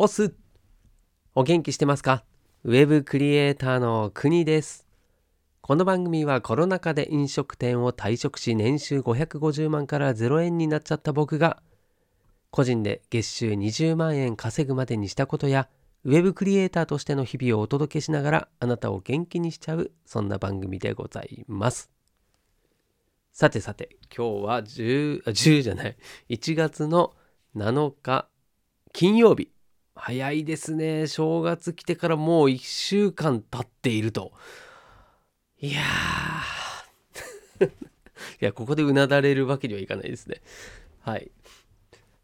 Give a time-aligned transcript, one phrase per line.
[0.00, 0.32] オス
[1.34, 2.22] お元気してますか？
[2.62, 4.86] ウェブクリエイターの国です。
[5.60, 11.60] この番組はコロナ禍で飲食店を退職し年収550万から0円になっちゃった僕が
[12.52, 15.68] 個人で月収20万円稼ぐまでにしたことや
[16.04, 21.90] ウェブクリエイターとしての日々をお届けしながらあなたを元気にしちゃうそんな番組でございます。
[23.32, 25.96] さてさて今日は10、10じゃない
[26.28, 27.14] 1月の
[27.56, 28.28] 7日
[28.92, 29.50] 金曜日
[30.00, 31.06] 早いですね。
[31.06, 34.32] 正月来てからもう1週間経っていると。
[35.60, 37.66] いやー。
[38.40, 40.40] いやここでうなだれるわけにはいかないですね。
[41.00, 41.30] はい。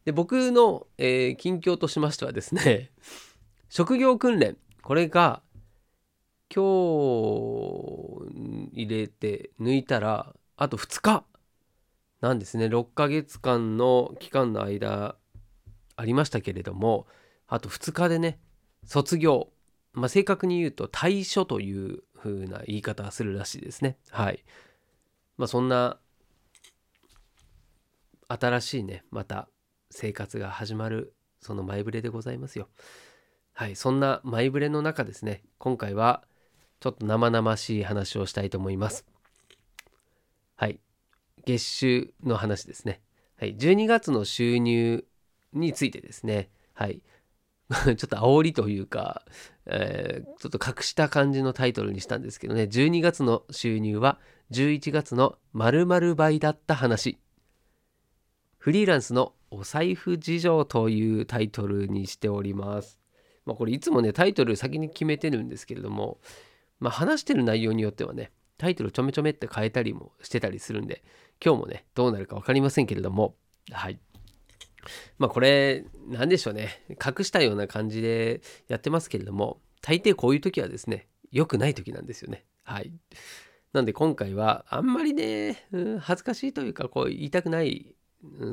[0.04, 2.90] で僕の、えー近況としましてはですね
[3.68, 4.56] 職業訓練。
[4.82, 5.42] これが
[6.54, 6.62] 今
[8.30, 11.24] 日入れて抜いたらあと2日
[12.20, 12.66] なんですね。
[12.66, 15.16] 6ヶ月間の期間の間
[15.96, 17.06] ありましたけれども
[17.48, 18.38] あと2日でね
[18.84, 19.50] 卒業。
[19.92, 23.96] まあ正確に言うと退所という風な言い方するらしいですね。
[24.10, 24.44] はい。
[25.36, 25.98] まあそんな
[28.28, 29.48] 新しいねまた
[29.90, 32.68] 生活が始まるその前触れでございますよ。
[33.52, 33.76] はい。
[33.76, 36.24] そんな前触れの中ですね今回は
[36.80, 39.06] ちょっと生々しい話をしたいと思います。
[40.56, 40.80] はい。
[41.46, 43.00] 月収の話ですね。
[43.38, 43.56] はい。
[43.56, 45.04] 12月の収入
[45.52, 46.50] についてですね。
[46.72, 47.02] はい。
[47.84, 49.24] ちょっと煽りというか、
[49.66, 52.64] えーちょっと隠した感じのタイトルにしたんですけどね。
[52.64, 57.18] 12月の収入は11月の〇〇倍だった話。
[58.58, 62.98] フリーランスのお財布事情というタイトルにしております。
[63.46, 66.18] まあこれいつもねタイトル先に決めてるんですけれども、
[66.80, 71.02] まあ、話してる内容によってはねタイトルちょめちょめって変えたりもしてたりするんで
[71.44, 73.36] 今日もねどうなるか分かりませんけれども。
[73.70, 73.98] はい。
[75.18, 76.82] まあこれ何でしょうね。
[76.90, 82.44] 隠したような感じでやってますけれども大抵こういう時はですね良くない時なんですよね。
[82.62, 82.92] はい。
[83.72, 85.66] なんで今回はあんまりね、
[86.00, 87.96] 恥ずかしいというかこう言いたくない、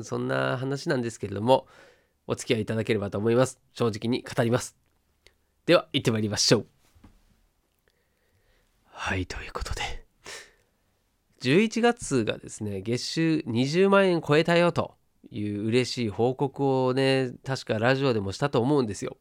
[0.02, 1.68] そんな話なんですけれども
[2.26, 3.60] お付き合いいただければと思います。
[3.72, 4.76] 正直に語ります。
[5.64, 6.66] では行ってまいりましょう。
[8.86, 9.82] はいということで。
[11.40, 14.94] 11月がですね月収20万円超えたよと。
[15.30, 19.16] いう嬉しい報告をね確かラジオでもしたと思うんですよ。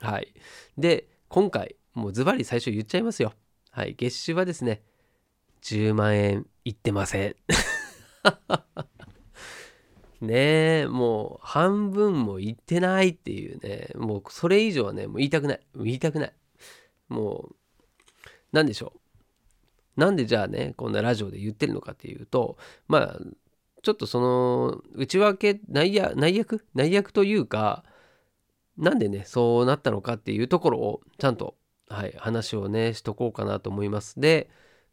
[0.00, 0.32] はい。
[0.78, 3.32] で今回もうズバリ最初言っちゃいますよ。
[3.70, 3.94] はい。
[3.94, 4.82] 月収はですね
[5.62, 7.36] 10万円いってません。
[10.20, 13.90] ねえもう半分もいってないっていうね。
[13.96, 15.60] もうそれ以上はねもう言いたくない。
[15.76, 16.32] 言いたくない。
[17.08, 17.56] もう
[18.52, 19.00] 何でしょう。
[20.00, 22.56] なんでじゃあねこんなラジオで言ってるのかっていうと
[22.88, 23.20] まあ
[23.82, 27.84] ちょっとその内訳内野内役内役というか
[28.78, 31.56] なんでねそうなったのかっていうところをちゃんと、
[31.88, 34.20] はい、話をねしとこうかなと思います。
[34.20, 34.48] で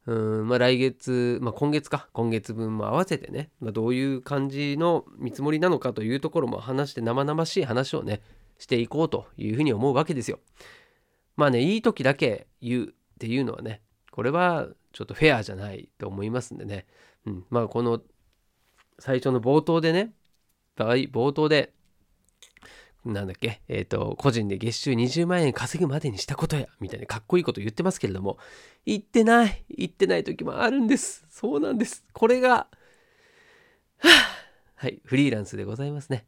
[0.06, 2.08] うんまあ来月、まあ、今月か。
[2.14, 8.22] 今月分も合わせてね、まあ、どういう感じの見積もりなのかというところも話して生々しい話をね
[8.58, 10.40] していこうというふうに思うわけですよ。
[11.36, 12.90] まあねいい時だけ言うっ
[13.20, 16.88] ていうのはねこれはちょっとフェアじゃないと思いますんでね、
[17.26, 18.02] うん、まあこの
[19.00, 20.14] 最初の冒頭でね
[20.78, 21.74] 冒頭で
[23.06, 28.38] なんだっけえっ、と個人で月収20万円稼ぐまでにしたことやみたいなかっこいいこと言ってますけれども
[28.86, 31.26] 言ってない言ってない時もあるんです。
[31.30, 32.04] そうなんです。
[32.14, 32.68] これがは
[34.04, 34.10] あ
[34.76, 36.26] はいフリーランスでございますね。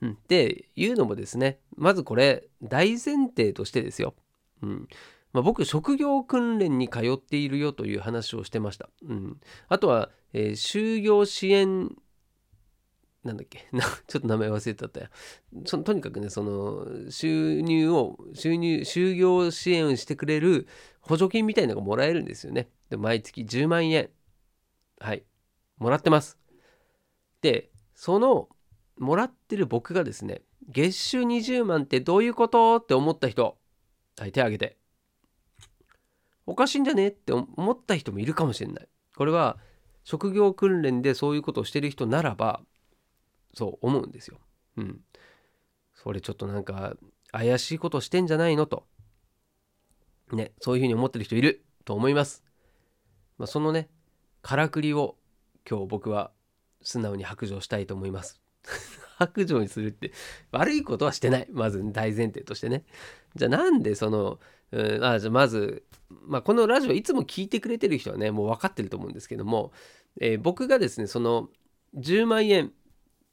[0.00, 4.14] うんっていうのもですねまずこれ大前提としてですよ。
[4.62, 4.88] うん
[5.32, 11.94] まあ、僕職業訓練に通っているよという話をしてました、うん、あとは、えー就業支援
[13.24, 13.66] なんだっけ？
[13.72, 14.86] な ちょっと名前忘れてた。
[14.86, 15.10] ったや
[15.66, 20.66] そのとにかくねその収入を収入就業支援してくれる
[21.00, 22.70] 補助金みたいなのがもらえるんですよね。
[22.90, 24.10] で毎月10万円。
[25.00, 25.24] はい。
[25.78, 26.38] もらってます。
[27.40, 28.48] でその
[28.96, 33.58] もらってる僕がですね月収20万ってどういうことって思った人
[34.18, 34.76] はい手挙げて。
[36.46, 38.88] おかしいんじゃねって思った人もいるかもしれない。
[39.14, 39.58] これは
[40.08, 42.62] 職業訓練でそういうことをしてる人ならば
[43.52, 44.38] そう思うんですよ。
[44.78, 45.00] うん。
[45.92, 46.96] それちょっとなんか
[47.30, 48.86] 怪しいことしてんじゃないのと。
[50.32, 52.42] ね、そういうふうに思ってる人いると思います。
[53.36, 53.90] まあ、そのね、
[54.40, 55.18] からくりを
[55.68, 56.30] 今日僕は
[56.80, 58.40] 素直に白状したいと思います。
[59.18, 60.12] 白状にするって
[60.52, 61.48] 悪いことはしてない。
[61.50, 62.84] まず大前提としてね。
[63.36, 64.38] じゃあなんでその、
[64.72, 65.84] うん、あじゃあまず、
[66.26, 69.72] まあ、このラジオいつも聞いてくれてる人はねもう分かってると思うんですけども、
[70.20, 71.48] えー僕がですねその
[71.96, 72.72] 10万円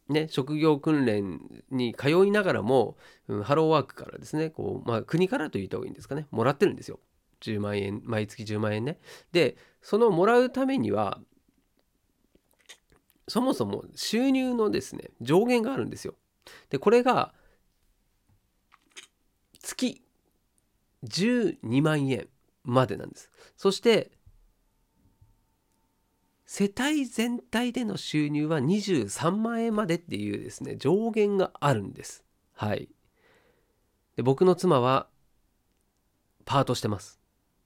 [0.07, 1.39] ね、職業訓練
[1.71, 2.95] に通いながらも、
[3.27, 6.99] うん、ハローワークからですねこう、まあ、国からと言った方がいいんですかねもらってるんですよ
[7.41, 8.99] 10万円毎月10万円ね
[9.31, 11.19] でそのもらうためには
[13.27, 16.15] そもそも収入のですね上限があるんですよ。
[16.69, 17.33] でこれが
[19.59, 20.03] 月
[21.05, 22.27] 12万円
[22.63, 23.31] までなんです。
[23.57, 24.11] そして
[26.45, 32.23] 世帯全体での収入は23万円までっていうですね上限があるんです。
[32.53, 32.89] はい。
[34.15, 35.07] で僕の妻は
[36.45, 37.19] パートしてます。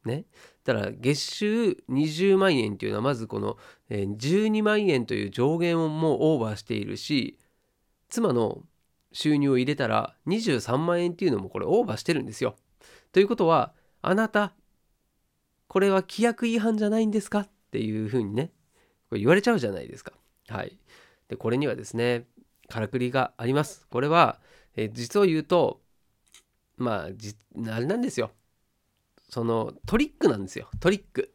[0.06, 0.26] ね。
[0.66, 3.58] だから月収20万円っていうのはまずこの
[3.90, 7.38] 12万円という上限をもうオーバーしているし
[8.10, 8.64] 妻の
[9.12, 12.56] 収入を入れたら23万円っていうのもこれオーバーしてるんですよ
[13.12, 14.54] ということはあなた
[15.68, 17.42] これは規約違反じゃないんですか？
[17.42, 18.52] っていうふうにね
[19.10, 20.14] これ言われちゃうじゃないですか。
[20.48, 20.78] はい。
[21.28, 22.26] で、これにはですね、
[22.68, 23.88] からくりがあります。
[23.90, 24.40] これは、
[24.76, 25.82] え実を言うと、
[26.78, 28.32] まあ、あれなんですよ。
[29.30, 30.70] そのトリックなんですよ。
[30.80, 31.32] トリック。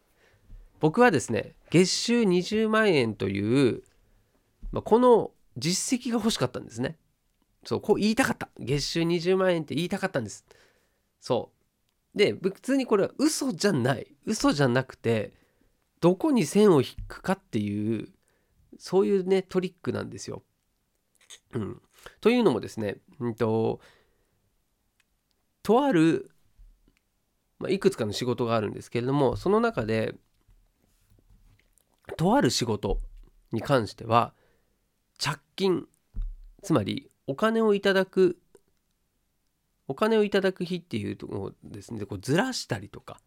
[0.81, 3.83] 僕はですね、月収20万円という、
[4.73, 6.99] まあ、この実績が欲しかったんですね。
[7.65, 8.51] そう、こう言いたかった。
[8.59, 10.45] 月収20万円って言いたかったんです。
[11.21, 11.53] そ
[12.15, 12.19] う。
[12.19, 14.15] で、普通にこれは嘘じゃない。
[14.27, 15.33] 嘘じゃなくて、
[16.01, 18.09] どこに線を引くかっていう
[18.79, 20.43] そういうねトリックなんですよ。
[21.53, 21.81] うん、
[22.21, 23.81] というのもですね、うんと、
[25.63, 26.31] とある、
[27.65, 30.15] まあ、いくつかの仕事があるんですけれどもその中で
[32.19, 33.01] とある仕事
[33.53, 34.35] に関しては
[35.17, 35.87] 着金
[36.63, 38.37] つまりお金をいただく
[39.89, 42.05] お金をいただく日っていうのをですね。
[42.05, 43.19] こうずらしたりとか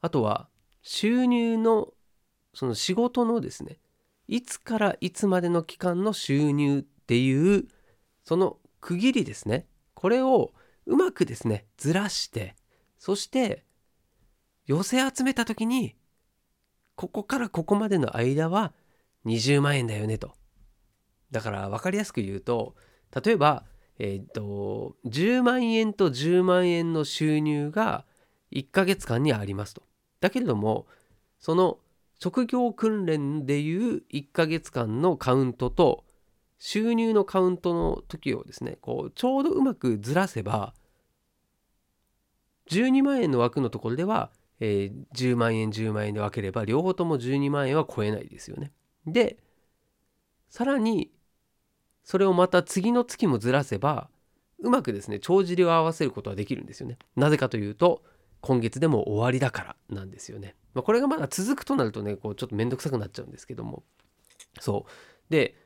[0.00, 0.48] あとは
[0.80, 1.88] 収入の
[2.54, 3.76] その仕事のですね
[4.28, 7.68] いつからいつまでの期間の収入っていう
[8.24, 9.66] その区切りですね。
[9.92, 10.52] これを
[10.86, 12.56] うまくですねずらして
[13.04, 13.66] そして
[14.64, 15.94] 寄せ集めた時に
[16.94, 18.72] ここからここまでの間は
[19.26, 20.32] 20万円だよねと。
[21.30, 22.74] だから分かりやすく言うと
[23.22, 23.64] 例えば
[23.98, 28.06] えっ、と10万円と10万円の収入が
[28.52, 29.82] 1ヶ月間にありますと。
[30.20, 30.86] だけれども
[31.40, 31.76] その
[32.18, 36.04] 職業訓練でいう1ヶ月間のカウントと
[36.58, 40.72] 収入のカウントの時をですねこうちょうどうまくずらせば
[42.70, 44.30] 12万円の枠のところでは、
[44.60, 48.72] えー、10万円10万円で分ければ両方とも12万円は超えないですよね。
[49.06, 49.36] で
[50.48, 51.10] さらに
[52.04, 54.08] それをまた次の月もずらせば
[54.60, 56.98] うまくですね帳尻を合わせることはできるんですよね。
[57.16, 58.02] なぜかというと
[58.40, 60.54] 今月でも終わりだからなんですよね。
[60.74, 63.84] まあ、これがまだ続くとなるとねこうちょっと面倒くさくなっちゃうんですけども
[64.60, 65.56] そうで、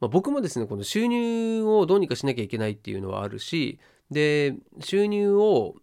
[0.00, 3.78] まあ、僕もですねこの収入をどうにかしなきゃいけないっていうのはあるし
[4.10, 5.76] で収入を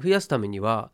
[0.00, 0.90] 増やすためには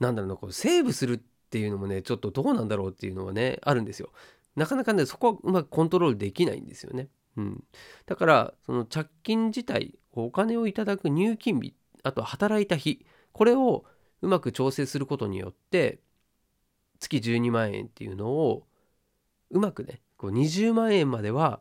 [0.00, 1.18] 何だろうなこうセーブするっ
[1.50, 4.10] ていうのもねちょっとどうなんだろうっていうのはねあるんですよ。
[4.56, 7.08] なかなかねそこはうまくコントロールできないんですよね。
[7.36, 7.64] うん、
[8.06, 13.84] だからその着金自体お金をいただく入金日あと働いた日これを
[14.22, 16.00] うまく調整することによって
[16.98, 18.66] 月12万円っていうのを
[19.50, 21.60] うまくねこう20万円までは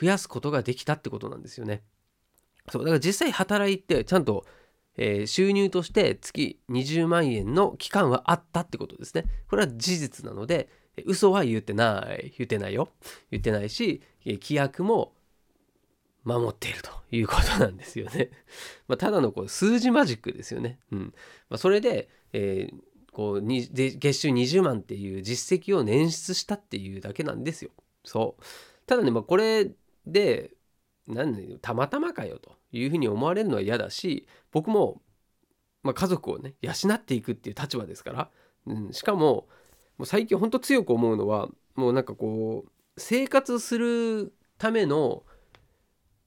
[0.00, 1.82] 増やすことができたってことなんですよね。
[2.70, 4.44] そうだから実際働いてちゃんと、
[4.98, 9.24] えー、収入として月20万円の期間はあったってことですね。
[9.48, 10.68] これは事実なので
[11.06, 12.88] 嘘は言ってない言ってないよ
[13.30, 15.12] 言ってないし規約も
[16.24, 18.30] 守っているということなんですよね。
[18.88, 20.78] まあ、ただのこう数字マジックですよね。
[20.90, 21.14] うん
[21.48, 27.70] まあ、それで、えー、こうに月収20万っていう実績を捻出したっていうだけなんですよ。
[28.04, 28.42] そう
[28.86, 29.70] ただね、まあ、これ
[30.06, 30.50] で
[31.08, 35.00] 何たまたまかよというふうに思われるのは嫌だし僕も、
[35.82, 38.30] まあ、家族をね養っていくっていう立場ですから、
[38.66, 39.48] うん、しかも
[39.96, 45.22] もう最近ほんと強く思うのはもうなんかこう生活するための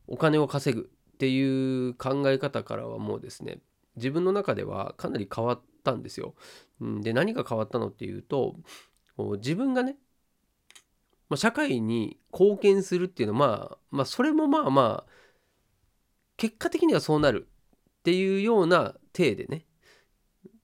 [0.07, 3.59] お金を稼ぐっていう考え方からはもうですね
[3.95, 6.33] 自分の中ではかなり変わったんですよ。
[7.01, 8.55] で何が変わったのっていうと
[9.37, 9.97] 自分がね
[11.31, 15.11] ま社会に貢献するっていうのはまあまあそれもまあまあ
[16.37, 17.47] 結果的にはそうなる
[17.99, 19.65] っていうような体でね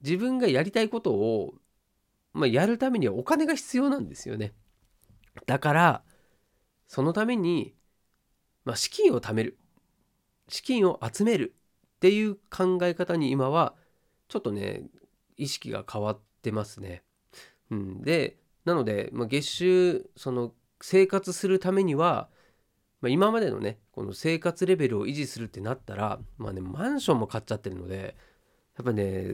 [0.02, 1.54] 自分がやりたいことを、
[2.32, 4.54] まあ、やるためにはお金が必要なんですよね。
[5.46, 6.02] だから
[6.86, 7.74] そのために
[8.68, 9.56] まあ、資金を貯める
[10.48, 11.54] 資金を集める
[11.96, 13.74] っていう考え方に今は
[14.28, 14.82] ちょっとね
[15.38, 17.02] 意識が変わってますね。
[17.70, 22.28] うん、でなので、まあ、月収その生活するためには
[23.00, 28.16] まあ、今までのねこの生活レベルを維持するってなったらまあねマンションも買っちゃってるので
[28.76, 29.24] やっぱね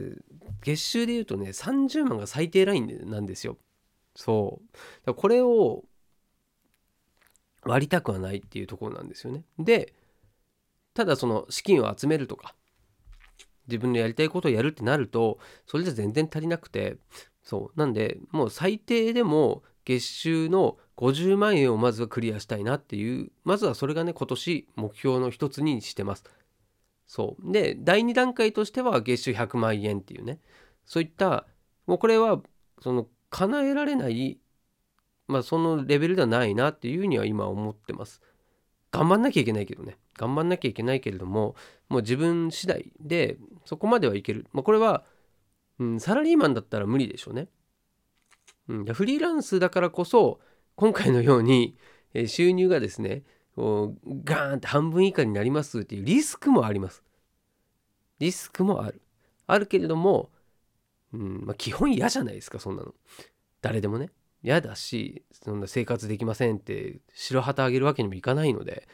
[0.61, 3.57] 月収で言うとね30万が最低ラインなんですよ。
[4.15, 4.61] そ
[5.05, 5.13] う。
[5.13, 5.83] これを
[7.63, 9.43] 割りたくはないっていうところなんですよね。
[9.59, 9.93] で
[10.93, 12.55] ただその資金を集めるとか
[13.67, 16.97] 自分のやりたいことをやるってなるとそれじゃ全然足りなくて
[17.43, 17.79] そう。
[17.79, 26.23] なんでもう最低でも月収の50万円をまずはクリアしたいなっていうまずはそれがね今年目標の一つにしてます。
[27.07, 27.51] そう。
[27.51, 30.39] で第2段階としては月収100万円っていうね。
[30.85, 31.45] そういった
[31.87, 32.41] もうこれは
[32.81, 34.39] その叶えられない
[35.27, 38.21] まあそのレベルではないなっていうふうには今思ってます。
[38.91, 39.97] 頑張んなきゃいけないけどね。
[40.17, 41.55] 頑張んなきゃいけないけれども
[41.89, 45.03] もう自分次第でそこまではいける、まあ、これは、
[45.79, 47.47] うん、サラリーマンだったら無理でしょうね、
[48.69, 50.39] うん、フリーランスだからこそ
[50.75, 51.77] 今回のように
[52.27, 53.23] 収入がですね
[53.55, 57.03] こうガーンって半分以下になりますっていうリスクもあります。
[58.19, 59.01] リスクもある。
[59.47, 60.31] あるけれども、
[61.13, 62.93] うんまあ、基本嫌じゃないですかそんなの。
[63.61, 64.09] 誰でもね。
[64.43, 68.87] 嫌だしそんな生活できませんって白旗あげるわけにもいかないので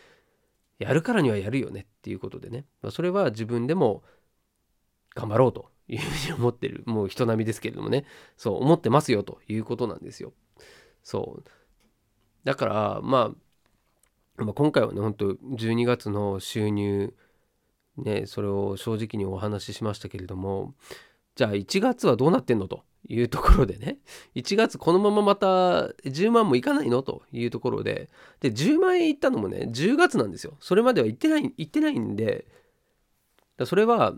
[0.79, 4.01] やるからにはやるよねっていうことでね、まあ、それは自分でも
[5.13, 8.05] 頑張ろうというふうに思ってるもう人並みですけれどもね。
[8.37, 10.31] そう思ってますよということなんですよ。
[11.03, 11.43] そう。
[12.43, 13.31] だからま
[14.39, 17.13] あ、まあ、今回はね本当12月の収入
[17.97, 20.73] ねそれを正直にお話ししましたけれども
[21.35, 23.97] じゃあ1月はどうなってんのというところでね
[24.35, 25.47] 1月このまままた
[26.05, 30.55] 10万もいかないのというところでで10万円いったのもね10月なんですよ。
[30.59, 32.45] それまでは行ってない行ってないんで
[33.65, 34.13] それは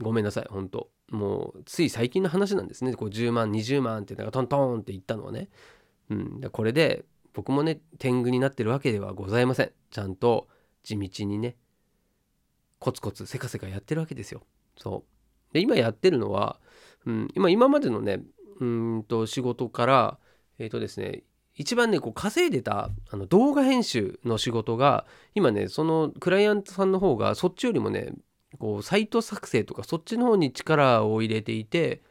[0.00, 0.88] ごめんなさい本当。
[1.10, 2.94] もうつい最近の話なんですね。
[2.94, 5.48] こう10万20万ってなんかトントンっていったのはね、
[6.10, 7.04] うん、これで
[7.36, 9.72] 僕もね天狗になってるわけではございません。
[9.90, 10.48] ちゃんと
[10.82, 11.56] 地道にね
[12.78, 14.42] コツコツせかせかやってるわけですよ。
[14.78, 15.04] そ
[15.50, 15.54] う。
[15.54, 16.58] で今やってるのは
[17.04, 18.20] うん、今今までのね
[18.58, 20.18] うんと仕事から
[20.58, 21.22] えっ、ー、とですね
[21.54, 28.12] 一番ねこう稼いでたあの動画編集の仕事が今ねそのクライアントさんの方がそっちよりもね
[28.58, 32.02] こうサイト作成とかそっちの方に力を入れていて、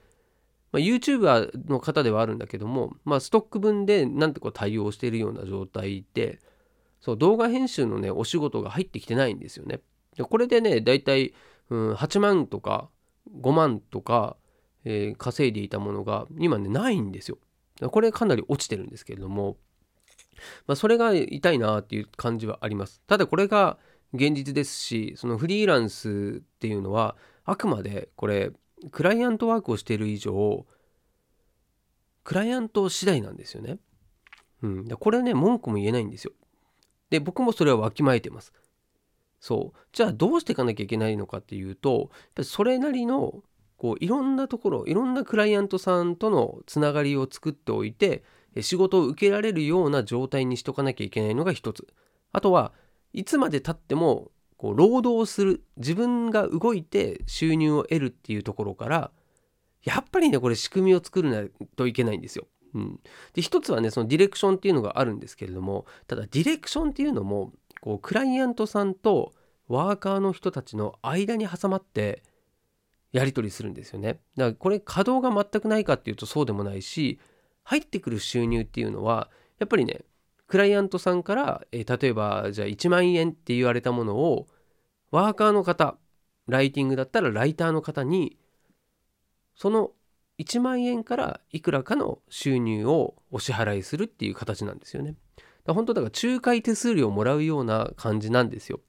[0.76, 6.40] まあ、YouTuber の方ではあるんだけども、まあ、ストック分でなんとか対応しているような状態で
[7.02, 9.80] そう動画編集のねお仕事が入ってきてないんですよね。
[10.18, 11.34] でこれでねだいたい、
[11.70, 12.90] うん、8万とか
[13.42, 14.38] 5万とか
[14.86, 17.38] えー、稼いでいたものが今ねないんですよ。
[17.90, 19.58] これかなり落ちてるんですけれども、
[20.68, 23.02] まあ、それが痛いなっていう感じはあります。
[23.08, 23.78] ただこれが
[24.14, 28.52] 現実ですしそのフリーランスっていうのはあくまでこれ
[28.92, 30.66] クライアントワークをしている以上
[32.24, 33.78] クライアント次第なんですよね。
[34.64, 36.34] うん、これね文句も言えないんですよ。
[37.10, 38.52] で僕もそれはわきまえてます。
[39.40, 42.10] そうじゃあどうしていかなきゃいけないのかっていうと
[42.42, 43.44] それなりの
[43.78, 48.24] こういろんなところいろんなクライアントさんとのつながりを作っておいて
[48.62, 51.86] 仕事を受けられるような状態にしとかなきゃいけないのが一つ
[52.32, 52.72] あとは
[53.14, 59.12] いつまでたってもこう労働する自分が動いて収入を得るっていうところから
[59.84, 62.48] やっぱりねこれ仕組みを作るないといけないんですよ。
[62.74, 63.00] うん、
[63.34, 69.34] で一つはねそのディレクションっていうのがあるんですけれどもただディレクションっていうのもこうクライアントさんと
[69.68, 72.22] ワーカーの人たちの間に挟まって
[73.14, 74.20] やり取りするんですよね。
[74.36, 77.20] だからこれ稼働が全くないかっていうとそうでもないし
[77.64, 80.02] 入ってくる収入っていうのはやっぱりね
[80.48, 84.48] クライアントさんから、えー、例えばじゃあ1万円って言われたものを
[85.12, 85.98] ワーカーの方
[86.48, 88.38] ライティングだったらライターの方に
[89.56, 89.92] その
[90.38, 95.16] 1万円からいくらかの収入をお支払いするっていう形なんですよね。
[95.66, 98.82] だ本当だから仲介手数料をもらうような感じなんですよ。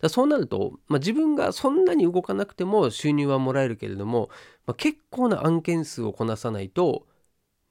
[0.00, 4.30] だそうなると、まあ、自分がそんなに動かなくても収入はもらえるけれども、
[4.66, 7.06] まあ、結構な案件数をこなさないと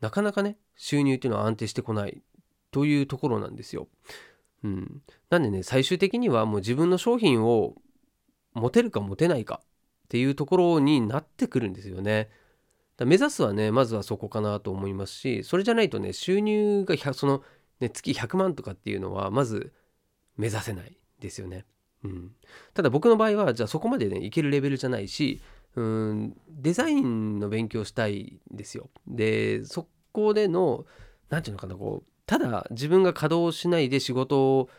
[0.02, 2.22] なかなかね収入っていうのは安定してこない
[2.76, 3.88] というところなんですよ。
[4.62, 7.76] うん、なんでね最終的にはもう自分の商品を
[8.54, 12.30] 持てるか持てないかっていうところになってくるんですよね。
[12.98, 17.44] だ目指すはねまずはそこかなと思いますしそれじゃないとね収入がその、
[17.80, 19.72] ね、月100万とかっていうのはまず
[20.36, 21.64] 目指せないですよね。
[22.04, 22.32] うん、
[22.74, 25.42] ただ僕の場合はじゃあそこまでねいけるレベルじゃないし
[25.76, 28.90] うんデザインの勉強したいんですよ。
[29.08, 30.86] でそこでの
[31.30, 34.70] 何て言うのかなこうただ自分が稼働しないで仕事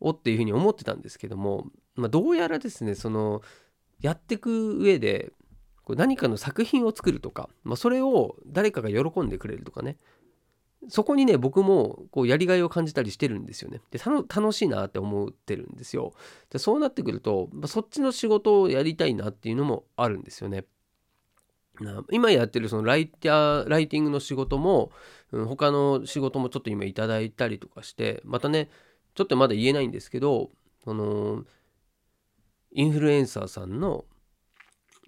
[0.00, 3.42] をっていうふうに思ってたんですけども、まあ、どうやらですねその
[4.00, 5.32] やってく上で
[5.88, 9.96] 何かの作品を作るとか、まあ、それを誰かが喜んでくれるとかね
[10.88, 13.80] そこにね僕もこうやりがいを感じたりしてるんですよね。
[13.90, 16.12] で楽しいなって思ってるんですよ。
[16.50, 20.66] でそうなってくると、まあ、そっちの仕事をやりたいなっていうのもあるんですよね。
[22.10, 24.90] 今やってるそのライターライティングの仕事も、
[25.30, 28.70] 他の仕事もちょっと今いただいたりとかしてまたね
[29.14, 30.50] ちょっとまだ言えないんですけど
[30.84, 31.44] その
[32.72, 34.04] インフルエンサーさんの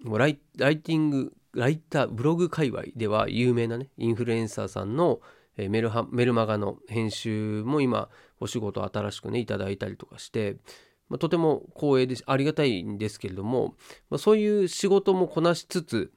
[0.03, 5.21] ライライティングライターブログ界隈では有名なねインフルエンサーさんの
[5.57, 8.09] メルハメルマガの編集も今
[8.39, 10.57] お仕事新しくねいただいたりとかして、
[11.09, 13.75] まあ、とても光栄でありがたいんですけれども、
[14.09, 16.11] まあ、そういう仕事もこなしつつ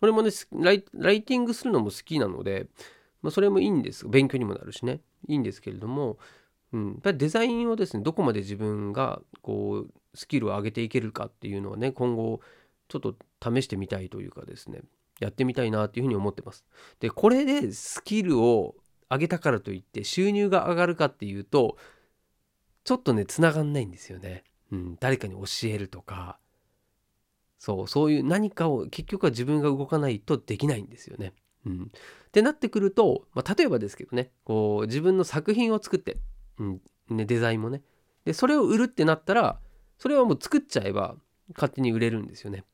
[0.00, 2.66] これもねライティングするのも好きなので、
[3.24, 6.18] まあ、それもいいんです勉強にもなるしねいいんですけれども、
[6.74, 12.40] うん、やっぱりデザインをですねどこまで自分がこうスキルを上げていけるかっていうのはね今後
[12.88, 14.82] ちょっと試してみたいというかですね
[15.20, 16.66] やってみたいなっていうふうに思ってます。
[17.00, 18.74] でこれでスキルを
[19.10, 21.78] 上げたからといって収入が上がるかっていうと
[22.84, 24.44] ちょっとねつながんないんですよね。
[24.70, 26.38] うん、誰かに教えるとか
[27.58, 31.32] そうそういう何かを結局は自分が動かないとできないんですよね。
[31.64, 31.90] うん、
[32.34, 36.16] ってなってくると、まあ、例えばですけどねこう自分の作品を作って、
[36.58, 37.80] うんね、デザインもね
[38.24, 39.60] でそれを売るってなったら
[39.98, 41.14] それはもう作っちゃえば
[41.54, 42.64] 勝手に売れるんですよね。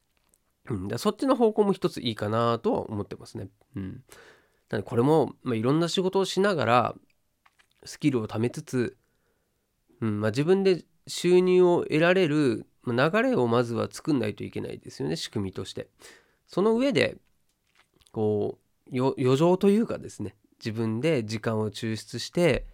[0.71, 3.49] うん、だそっちの方向も一ついいかなとは思ってますね。
[3.77, 4.03] うん、
[4.71, 6.95] なのでこれも、まあ、いろんな仕事をしながら
[7.85, 8.97] スキルを貯めつつ、
[10.01, 15.89] うんまあ、自分で収入を得られる流れをまずは作んないといけないですよね仕組みとして。
[16.47, 17.19] その上で
[18.13, 22.67] こう余剰というかですね自分で時間を抽出して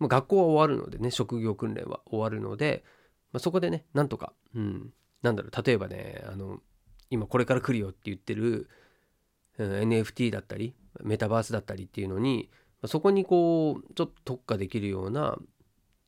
[0.00, 2.82] ま、学校は終わるのでね職業訓練は終わるので、
[3.32, 4.92] まあ、そこでねなんとか、うん、
[5.22, 6.58] なんだろう例えばねあの
[7.10, 8.68] 今これから来るよって言ってる、
[9.58, 12.48] うん、NFT だったりメタバースだったりっていうのに、
[12.82, 15.38] まあ、そこにこうちょっと特化できるような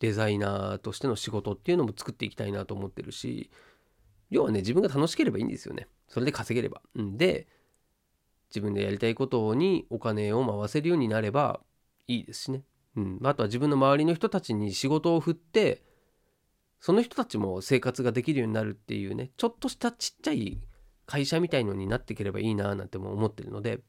[0.01, 3.51] デザイナーとしての仕事っていうのも作っていきたいなと思ってるし
[4.31, 6.81] 要はね自分が楽しければいいんですよねそれで稼げれば。
[6.95, 7.47] うんで
[8.53, 11.61] 自分でやりたいことにお金を回せるようになれば
[12.07, 12.63] いいですしね。
[12.97, 15.83] うん、あとは自分の周りの人たちに仕事を振って
[16.79, 20.61] その人たちも生活ができるようになるっていうねちょっとしたちっちゃい
[21.07, 23.81] 会社みたいのになっていければいいななんても思ってるので、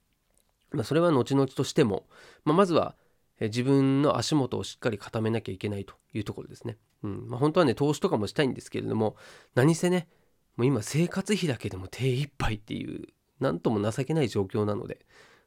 [0.72, 2.08] まあ、それは後々としても、
[2.46, 2.96] まあ、まずは
[3.42, 6.78] 自分の足元をしっかり固めなきゃいけないというところですね。
[7.04, 9.18] うんまあ、本当はね投資とかもしたいんですけれども
[9.56, 10.08] 何せね
[10.56, 13.08] もう今生活費だけでも手一杯っていう
[13.40, 15.00] 何とも情けない状況なので、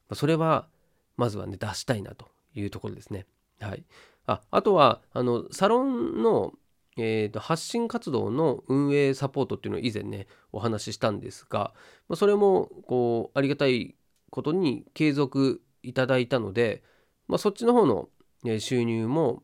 [0.08, 0.68] まあ、それは
[1.16, 3.26] まずはね出したいなというところですね。
[3.60, 3.84] はい、
[4.26, 6.52] ああとはあのサロンの、
[6.98, 11.72] えーと、発信活動の運営サポートっていうのを以前ねお話ししたんですが、
[12.08, 13.94] まあ、それもこうありがたい
[14.30, 16.82] ことに継続いただいたので、
[17.28, 18.08] まあ、そっちの方の、
[18.44, 19.42] ね、収入も、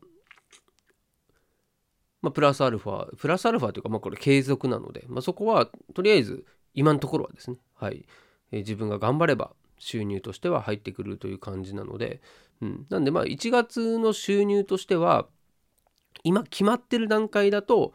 [2.21, 8.05] まあ、プラスアルファプラスアルファというか、まあ、これ継続なので、まあ、そこはとりあえず今のところはですね、はい
[8.53, 12.21] え、自分が頑張れば収入としては入ってくるという感じなので、
[12.61, 15.27] うん、なんでまあ1月の収入としては
[16.23, 17.95] 今決まってる段階だと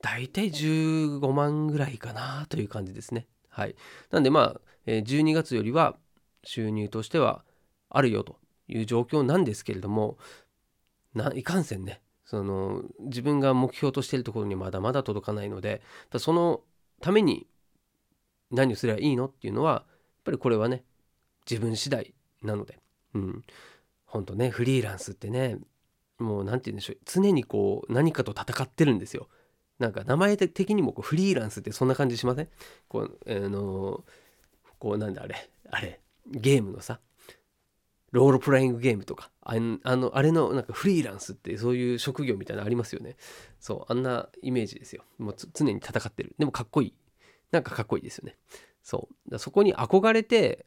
[0.00, 3.26] 大体15万ぐらいかなという感じですね。
[3.50, 3.76] はい。
[4.10, 5.96] なんでまあ12月よりは
[6.42, 7.44] 収入としては
[7.90, 8.36] あるよと
[8.68, 10.16] いう状況なんですけれども
[11.14, 15.82] ないかんせんねその自分が目標としてるところにまだまだ届かないので
[16.16, 16.62] その
[17.00, 17.46] ために
[18.50, 19.84] 何をすればいいのっていうのはやっ
[20.24, 20.84] ぱりこれはね
[21.48, 22.78] 自分次第なので、
[23.14, 23.44] うん、
[24.06, 25.58] ほんとねフリーランスってね
[26.18, 26.98] もう何て言うんでしょう。
[27.04, 29.28] 常にこう何かと戦ってるんですよ。
[29.78, 32.48] なんか名前的にもこうフリーランスってそんな感じしません？
[32.88, 34.04] こう、あの
[34.78, 37.00] こうなんだあれあれゲームのさ
[38.12, 43.16] ロールプレイングゲームとかあのあれのなんかフリーランスってそういう職業みたいなのありますよね。
[43.58, 45.04] そうあんなイメージですよ。
[45.16, 46.34] もう常に戦ってる。
[46.38, 46.94] でもかっこいい。
[47.50, 48.36] なんかかっこいいですよね。
[48.82, 49.38] そう。
[49.38, 50.66] そこに憧れて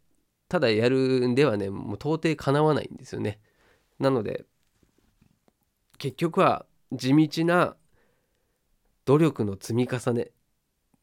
[0.49, 3.39] ただやるんではねもう到底かなわないんですよね。
[3.99, 4.45] なので
[5.97, 7.75] 結局は地道な
[9.05, 10.31] 努力の積み重ね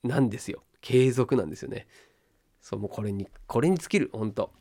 [0.03, 0.63] なんですよ。
[0.81, 1.87] 継続なんですよね。
[2.61, 4.53] そうもうこれにこれに尽きる本当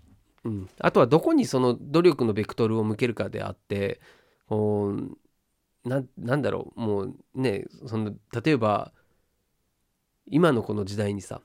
[0.44, 0.70] うん。
[0.80, 4.00] あとはどこにその努力のベクトルを向けるかであって
[4.48, 6.80] こうななんだろう。
[6.80, 8.92] もうねその例えば
[10.30, 11.42] 今のこの時代にさ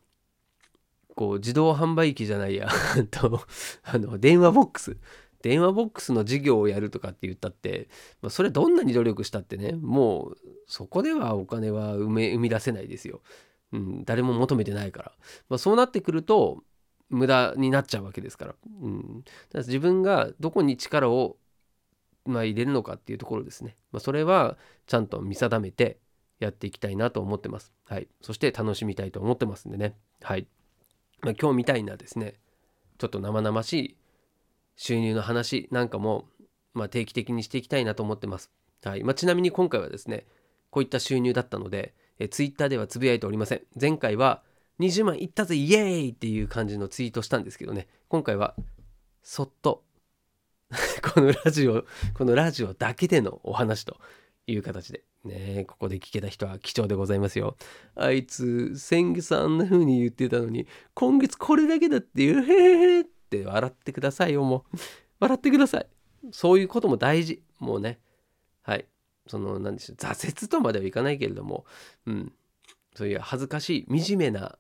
[1.15, 2.69] こう自動販売機じゃないや
[3.11, 3.41] と
[3.83, 4.97] あの電話ボックス。
[5.43, 7.91] 電話ボックスの事業をやるとかって言ったって、
[8.23, 13.21] まあ、それどんなに努力したってねもうそこではお金は生め生み出せないですよ、
[13.71, 15.13] うん、誰も求めてないから、
[15.51, 16.65] まあ、そうなってくると
[17.11, 21.37] 無駄になっちゃうわけですから,、うん、だから自分がどこに力を
[22.27, 25.99] まあ、入れるのかっていうところですね、まあ、それはちゃんと見定めて
[26.41, 27.73] やっていきたいなと思ってます。
[27.85, 28.09] はい。
[28.21, 29.97] そして楽しみたいと思ってますんでね。
[30.23, 30.47] はい。
[31.23, 32.35] まあ、今日みたいなですね、
[32.99, 33.97] ちょっと生々しい
[34.77, 36.27] 収入の話なんかも、
[36.75, 38.51] まあ、定期的にしていきたいなと思ってます。
[38.83, 40.27] はいまあ、ちなみに今回はですね、
[40.71, 43.63] こういった収入だったので、え Twitter ではつぶやいておりません。
[43.81, 44.43] 前回は
[44.81, 48.55] 20万いったぜイエーイっていう感じのツイートしたんですけどね、今回は
[49.23, 49.85] そっと
[51.15, 53.99] このラジオ、このラジオだけでのお話と
[54.47, 57.57] いう形で、ね、ここで聞けた人は貴重でございますよ。
[57.95, 64.77] あいつ、先月あんな風に言ってたのに、今月これだけだっていう、 へへへって笑ってくださいよ、もう。
[65.21, 65.87] 笑ってください。
[66.31, 67.43] そういうことも大事。
[67.59, 68.01] もうね。
[68.63, 68.87] はい。
[69.27, 69.97] その、何でしょう。
[69.97, 71.65] 挫折とまではいかないけれども、
[72.07, 72.33] うん。
[72.95, 74.59] そういう恥ずかしい、惨めな、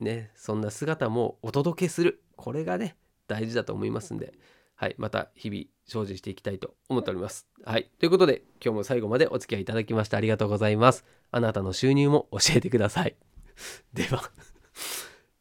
[0.00, 2.22] ね、そんな姿もお届けする。
[2.36, 4.32] これがね、大事だと思いますんで、
[4.76, 4.94] はい。
[4.98, 7.46] また日々精進していきたいと思っております。
[7.64, 7.90] はい。
[7.98, 11.04] ということで、今日も最後までお付き合いいただきましてありがとうございます。
[11.30, 13.16] あなたの収入も教えてください。
[13.94, 14.30] では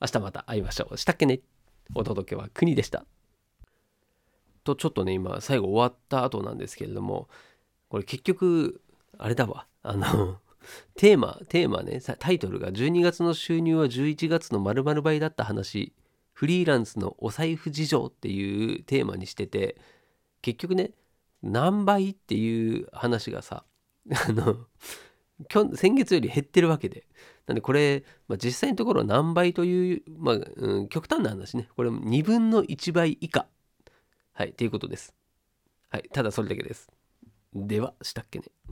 [0.02, 0.98] 明日また会いましょう。
[0.98, 1.42] したっけね？
[1.94, 3.06] お届けは国でした。
[4.64, 7.30] と、ちょっとね、今、最後終わった後なんですけれども、
[7.90, 8.82] これ結局、
[9.18, 9.68] あれだわ。
[9.84, 10.40] あの
[10.96, 15.94] テーマ、テーマね、タイトルが12月の収入は11月の〇〇倍だった話、
[16.36, 19.78] フリーランスのお財布事情っていうテーマにしてて、
[20.42, 20.92] 結局ね
[21.42, 23.64] 何倍っていう話がさ
[24.12, 24.68] あの
[25.76, 27.08] 先月より減ってるわけで。
[27.48, 31.70] なんでこれ、まあ、実際のところ何倍という、まあうん、極端な話ね。
[31.76, 33.48] これ2分の1倍以下。
[34.34, 35.14] はいということです。
[35.90, 36.92] はいただそれだけです。
[37.54, 38.46] ではしたっけね。